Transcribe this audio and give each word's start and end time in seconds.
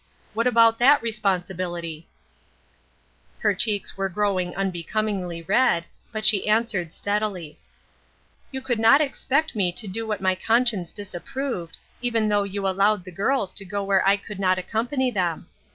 What 0.33 0.47
about 0.47 0.79
that 0.79 0.99
responsibility?" 1.03 2.07
THE 2.07 2.07
OLD 2.07 3.37
QUESTION. 3.37 3.37
IO3 3.41 3.43
Her 3.43 3.53
cheeks 3.53 3.97
were 3.97 4.09
growing 4.09 4.55
unbecomingly 4.55 5.43
red, 5.43 5.85
but 6.11 6.25
she 6.25 6.47
answered 6.49 6.91
steadily:—" 6.91 7.59
You 8.51 8.61
could 8.61 8.79
not 8.79 8.99
expect 8.99 9.55
me 9.55 9.71
to 9.73 9.87
do 9.87 10.07
what 10.07 10.19
my 10.19 10.33
con 10.33 10.65
science 10.65 10.91
disapproved, 10.91 11.77
even 12.01 12.29
though 12.29 12.41
you 12.41 12.67
allowed 12.67 13.03
the 13.03 13.11
girls 13.11 13.53
to 13.53 13.63
go 13.63 13.83
where 13.83 14.03
I 14.03 14.17
could 14.17 14.39
not 14.39 14.57
accompany 14.57 15.11
them. 15.11 15.45